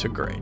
[0.00, 0.40] to great.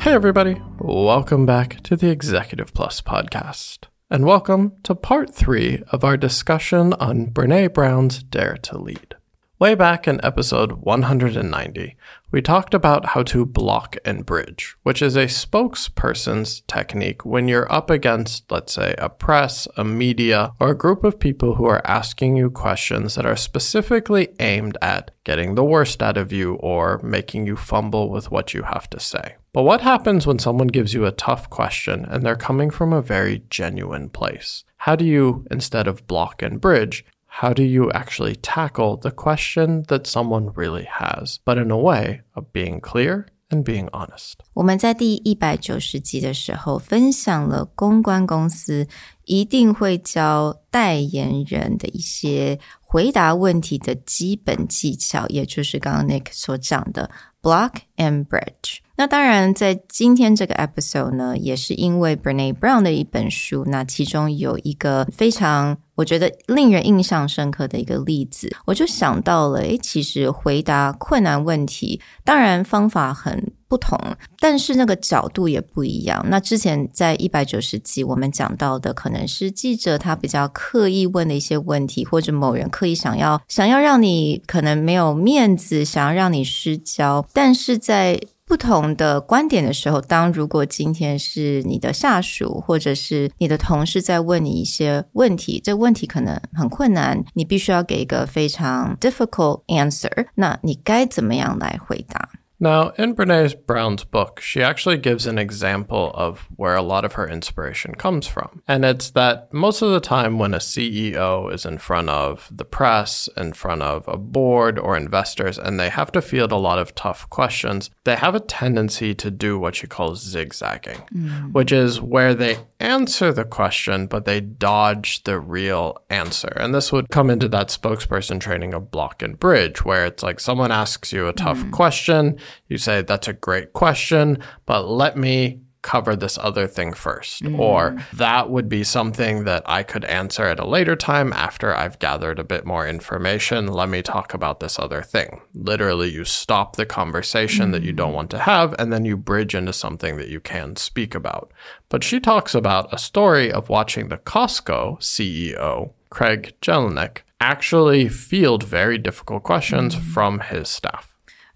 [0.00, 0.62] Hey, everybody.
[0.78, 3.88] Welcome back to the Executive Plus podcast.
[4.08, 9.16] And welcome to part three of our discussion on Brene Brown's Dare to Lead.
[9.60, 11.94] Way back in episode 190,
[12.30, 17.70] we talked about how to block and bridge, which is a spokesperson's technique when you're
[17.70, 21.86] up against, let's say, a press, a media, or a group of people who are
[21.86, 26.98] asking you questions that are specifically aimed at getting the worst out of you or
[27.02, 29.36] making you fumble with what you have to say.
[29.52, 33.02] But what happens when someone gives you a tough question and they're coming from a
[33.02, 34.64] very genuine place?
[34.78, 37.04] How do you, instead of block and bridge,
[37.41, 42.21] how do you actually tackle the question that someone really has, but in a way
[42.33, 44.35] of being clear and being honest?
[44.53, 48.87] 我们在第一百九十集的时候分享了公关公司
[49.25, 58.77] 一定会教代言人的一些回答问题的基本技巧，也就是刚刚 Nick 所讲的 block and bridge。
[59.00, 73.98] 那当然，在今天这个 episode 呢，也是因为 Brene Brown 的一本书，那其中有一个非常我觉得令人印象深刻的一个例子，我就想到了，诶，其实回答困难问题，当然方法很不同，
[74.38, 76.22] 但是那个角度也不一样。
[76.28, 88.20] 那之前在一百九十集我们讲到的，可能是记者他比较刻意问的一些问题，或者某人刻意想要想要让你可能没有面子，想要让你失焦，但是在
[88.50, 102.28] 不同的观点的时候，当如果今天是你的下属或者是你的同事在问你一些问题，这问题可能很困难，你必须要给一个非常 difficult answer，那你该怎么样来回答？
[102.60, 107.26] ？Now, in Brene Brown's book, she actually gives an example of where a lot of her
[107.26, 108.62] inspiration comes from.
[108.68, 112.66] And it's that most of the time when a CEO is in front of the
[112.66, 116.78] press, in front of a board or investors, and they have to field a lot
[116.78, 121.52] of tough questions, they have a tendency to do what she calls zigzagging, mm.
[121.52, 126.52] which is where they answer the question, but they dodge the real answer.
[126.56, 130.40] And this would come into that spokesperson training of block and bridge, where it's like
[130.40, 131.70] someone asks you a tough mm.
[131.70, 132.38] question
[132.68, 137.42] you say, that's a great question, but let me cover this other thing first.
[137.42, 137.58] Mm.
[137.58, 141.98] Or that would be something that I could answer at a later time after I've
[141.98, 143.66] gathered a bit more information.
[143.66, 145.40] Let me talk about this other thing.
[145.54, 147.72] Literally, you stop the conversation mm.
[147.72, 148.16] that you don't mm.
[148.16, 151.52] want to have and then you bridge into something that you can speak about.
[151.88, 158.62] But she talks about a story of watching the Costco CEO, Craig Jelinek, actually field
[158.62, 160.02] very difficult questions mm.
[160.02, 161.09] from his staff.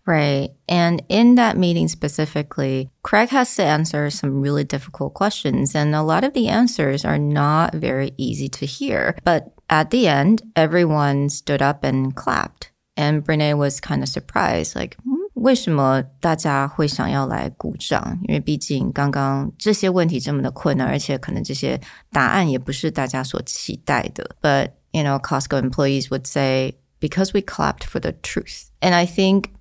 [0.05, 0.51] Right.
[0.67, 6.01] And in that meeting specifically, Craig has to answer some really difficult questions, and a
[6.01, 9.16] lot of the answers are not very easy to hear.
[9.23, 12.72] But at the end, everyone stood up and clapped.
[12.97, 18.19] And Brene was kind of surprised, like, hmm, 为什么大家会想要来鼓掌？
[18.23, 21.79] 因为毕竟刚刚这些问题这么的困难，而且可能这些
[22.11, 24.35] 答案也不是大家所期待的。
[24.41, 29.51] But you know, Costco employees would say because we clapped for the truth, and I think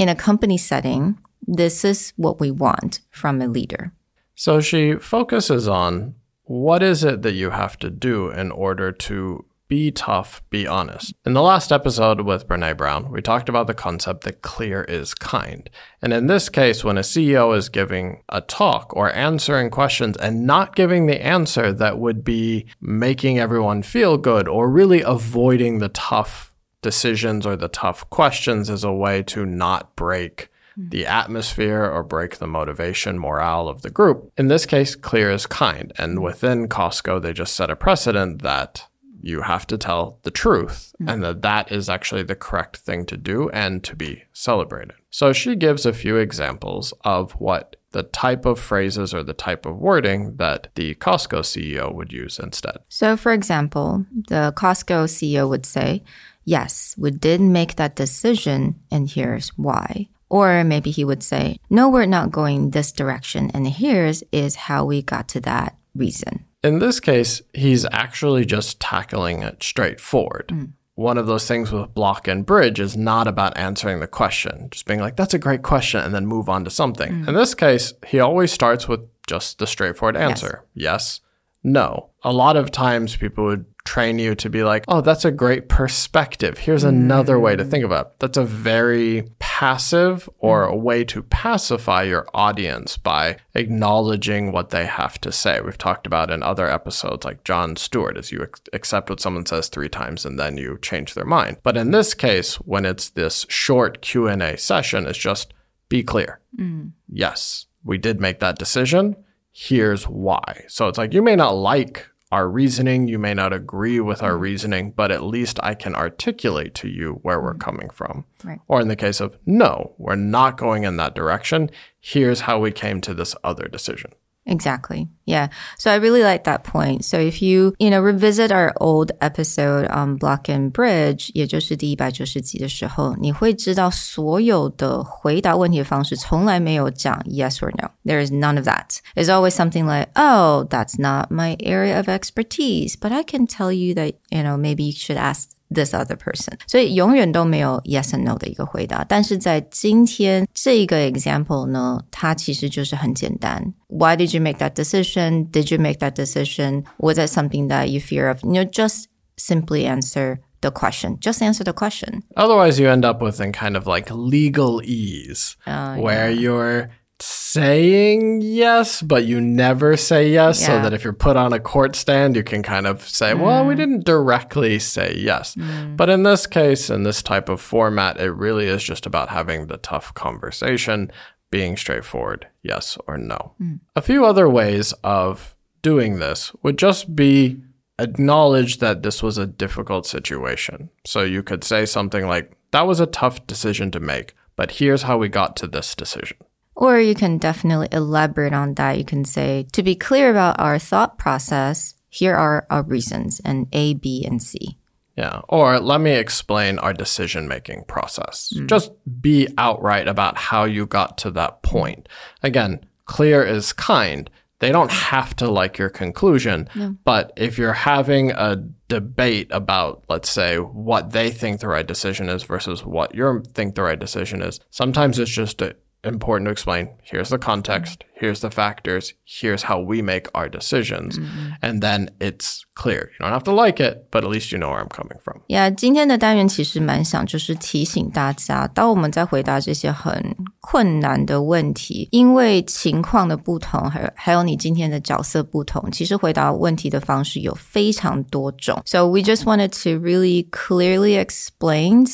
[0.00, 3.92] in a company setting, this is what we want from a leader.
[4.34, 6.14] So she focuses on
[6.44, 11.12] what is it that you have to do in order to be tough, be honest.
[11.26, 15.12] In the last episode with Brene Brown, we talked about the concept that clear is
[15.12, 15.68] kind.
[16.00, 20.46] And in this case, when a CEO is giving a talk or answering questions and
[20.46, 25.90] not giving the answer that would be making everyone feel good or really avoiding the
[25.90, 26.49] tough
[26.82, 30.88] decisions or the tough questions as a way to not break hmm.
[30.88, 34.32] the atmosphere or break the motivation morale of the group.
[34.36, 35.92] In this case, clear is kind.
[35.98, 36.24] And hmm.
[36.24, 38.86] within Costco, they just set a precedent that
[39.22, 41.08] you have to tell the truth hmm.
[41.08, 44.94] and that that is actually the correct thing to do and to be celebrated.
[45.10, 49.66] So she gives a few examples of what the type of phrases or the type
[49.66, 52.78] of wording that the Costco CEO would use instead.
[52.88, 56.04] So, for example, the Costco CEO would say,
[56.44, 60.08] Yes, we did make that decision, and here's why.
[60.28, 64.84] Or maybe he would say, No, we're not going this direction, and here's is how
[64.84, 66.44] we got to that reason.
[66.62, 70.48] In this case, he's actually just tackling it straightforward.
[70.48, 70.72] Mm.
[70.94, 74.84] One of those things with block and bridge is not about answering the question, just
[74.84, 77.10] being like, that's a great question, and then move on to something.
[77.10, 77.28] Mm.
[77.28, 81.20] In this case, he always starts with just the straightforward answer yes,
[81.62, 82.10] no.
[82.22, 85.68] A lot of times people would train you to be like, oh, that's a great
[85.68, 86.58] perspective.
[86.58, 88.12] Here's another way to think about it.
[88.20, 94.86] That's a very passive or a way to pacify your audience by acknowledging what they
[94.86, 95.60] have to say.
[95.60, 99.44] We've talked about in other episodes like John Stewart as you ac- accept what someone
[99.44, 101.56] says 3 times and then you change their mind.
[101.64, 105.52] But in this case, when it's this short Q&A session, it's just
[105.88, 106.38] be clear.
[106.56, 106.92] Mm.
[107.08, 109.16] Yes, we did make that decision.
[109.50, 110.64] Here's why.
[110.68, 114.32] So it's like you may not like our reasoning, you may not agree with our
[114.32, 114.42] mm-hmm.
[114.42, 117.60] reasoning, but at least I can articulate to you where we're mm-hmm.
[117.60, 118.24] coming from.
[118.44, 118.60] Right.
[118.68, 121.70] Or in the case of, no, we're not going in that direction.
[121.98, 124.12] Here's how we came to this other decision.
[124.47, 125.07] Exactly.
[125.25, 125.47] Yeah.
[125.79, 127.03] So I really like that point.
[127.03, 137.55] So if you, you know, revisit our old episode on Block and Bridge, 也就是第一百九十集的时候，你会知道所有的回答问题的方式从来没有讲 yes
[137.57, 137.89] or no.
[138.05, 138.99] There is none of that.
[139.15, 143.71] There's always something like, oh, that's not my area of expertise, but I can tell
[143.71, 146.30] you that, you know, maybe you should ask this other person.
[146.30, 149.04] person，所以永远都没有 yes and no 的一个回答。
[149.04, 153.72] 但是在今天这个 example 呢，它其实就是很简单。
[153.88, 155.50] Why did you make that decision?
[155.50, 156.84] Did you make that decision?
[156.98, 158.38] Was that something that you fear of?
[158.42, 159.06] You know, just
[159.36, 161.18] simply answer the question.
[161.20, 162.22] Just answer the question.
[162.36, 166.40] Otherwise, you end up with in kind of like legalese, uh, where yeah.
[166.40, 166.90] you're
[167.22, 171.96] saying yes, but you never say yes, so that if you're put on a court
[171.96, 173.78] stand, you can kind of say, well, we mm.
[173.78, 175.54] didn't directly say yes.
[175.54, 175.96] Mm.
[175.96, 179.66] But in this case, in this type of format, it really is just about having
[179.66, 181.10] the tough conversation,
[181.50, 183.54] being straightforward, yes or no.
[183.60, 183.80] Mm.
[183.96, 187.60] A few other ways of doing this would just be
[187.98, 190.90] acknowledge that this was a difficult situation.
[191.04, 195.02] So you could say something like, that was a tough decision to make, but here's
[195.02, 196.36] how we got to this decision.
[196.80, 198.96] Or you can definitely elaborate on that.
[198.96, 203.68] You can say, to be clear about our thought process, here are our reasons and
[203.72, 204.78] A, B, and C.
[205.14, 205.42] Yeah.
[205.50, 208.48] Or let me explain our decision making process.
[208.64, 212.08] Just be outright about how you got to that point.
[212.42, 214.30] Again, clear is kind.
[214.60, 216.68] They don't have to like your conclusion.
[217.04, 218.56] But if you're having a
[218.88, 223.74] debate about, let's say, what they think the right decision is versus what you think
[223.74, 225.72] the right decision is, sometimes it's just uh,
[226.03, 231.17] important to explain here's the context, here's the factors, here's how we make our decisions.
[231.63, 233.09] And then it's clear.
[233.13, 235.41] You don't have to like it, but at least you know where I'm coming from.
[235.47, 248.79] 呀今天的单元其实蛮想就是提醒大家，当我们在回答这些很困难的问题，因为情况的不同，还有还有你今天的角色不同，其实回答问题的方式有非常多种。
[248.85, 252.05] So we just wanted to really clearly explain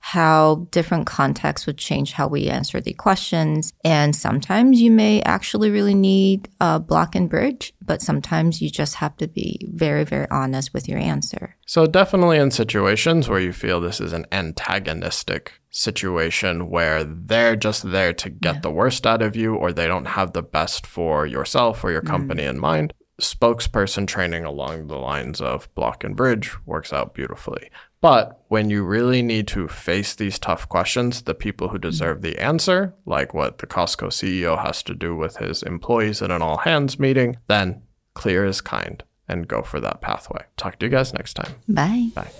[0.00, 3.72] how different contexts would change how we answer the questions.
[3.84, 8.96] And sometimes you may actually really need a block and bridge, but sometimes you just
[8.96, 11.56] have to be very, very honest with your answer.
[11.66, 17.90] So, definitely in situations where you feel this is an antagonistic situation where they're just
[17.90, 21.26] there to get the worst out of you or they don't have the best for
[21.26, 22.10] yourself or your mm-hmm.
[22.10, 27.70] company in mind, spokesperson training along the lines of block and bridge works out beautifully.
[28.00, 32.38] But when you really need to face these tough questions, the people who deserve the
[32.38, 36.58] answer, like what the Costco CEO has to do with his employees in an all
[36.58, 37.82] hands meeting, then
[38.14, 40.44] clear is kind and go for that pathway.
[40.56, 41.56] Talk to you guys next time.
[41.68, 42.10] Bye.
[42.14, 42.30] Bye.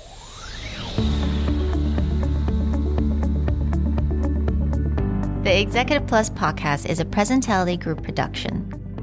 [5.42, 8.77] The Executive Plus podcast is a Presentality Group production,